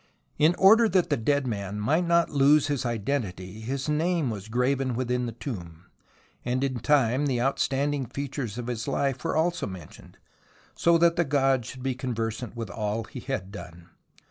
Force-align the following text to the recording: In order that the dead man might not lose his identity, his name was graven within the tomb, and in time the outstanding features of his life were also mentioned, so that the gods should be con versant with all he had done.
In 0.39 0.55
order 0.55 0.89
that 0.89 1.11
the 1.11 1.15
dead 1.15 1.45
man 1.45 1.79
might 1.79 2.07
not 2.07 2.31
lose 2.31 2.65
his 2.69 2.87
identity, 2.87 3.59
his 3.59 3.87
name 3.87 4.31
was 4.31 4.47
graven 4.47 4.95
within 4.95 5.27
the 5.27 5.31
tomb, 5.31 5.85
and 6.43 6.63
in 6.63 6.79
time 6.79 7.27
the 7.27 7.39
outstanding 7.39 8.07
features 8.07 8.57
of 8.57 8.65
his 8.65 8.87
life 8.87 9.23
were 9.23 9.37
also 9.37 9.67
mentioned, 9.67 10.17
so 10.73 10.97
that 10.97 11.17
the 11.17 11.23
gods 11.23 11.67
should 11.67 11.83
be 11.83 11.93
con 11.93 12.15
versant 12.15 12.55
with 12.55 12.71
all 12.71 13.03
he 13.03 13.19
had 13.19 13.51
done. 13.51 13.89